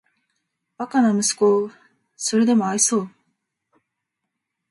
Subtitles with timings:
[0.79, 1.79] バカな息子をーーーー
[2.17, 3.09] それでも愛そう・・・